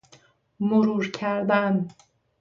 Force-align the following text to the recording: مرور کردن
مرور 0.59 1.11
کردن 1.11 1.87